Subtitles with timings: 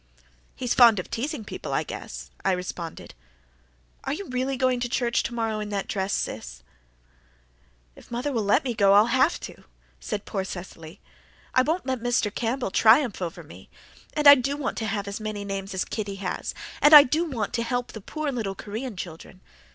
[0.55, 3.13] "He's fond of teasing people, I guess," I responded.
[4.03, 6.63] "Are you really going to church to morrow in that dress, Sis?"
[7.95, 9.63] "If mother'll let me I'll have to,"
[9.99, 11.01] said poor Cecily.
[11.53, 12.33] "I won't let Mr.
[12.33, 13.69] Campbell triumph over me.
[14.15, 16.55] And I DO want to have as many names as Kitty has.
[16.81, 19.41] And I DO want to help the poor little Korean children.